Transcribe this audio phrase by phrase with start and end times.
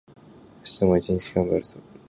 [0.17, 0.23] 明
[0.65, 1.79] 日も一日がんばるぞ